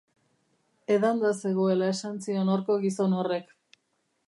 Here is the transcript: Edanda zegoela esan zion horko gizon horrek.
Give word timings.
Edanda 0.95 1.33
zegoela 1.43 1.91
esan 1.97 2.17
zion 2.29 2.51
horko 2.55 2.81
gizon 2.87 3.17
horrek. 3.21 3.57